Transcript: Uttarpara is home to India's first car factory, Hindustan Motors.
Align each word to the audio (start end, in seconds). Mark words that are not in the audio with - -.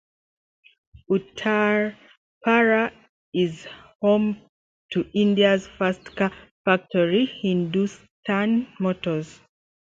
Uttarpara 1.11 2.91
is 3.35 3.67
home 4.01 4.41
to 4.91 5.07
India's 5.13 5.67
first 5.67 6.03
car 6.15 6.31
factory, 6.65 7.27
Hindustan 7.27 8.67
Motors. 8.79 9.41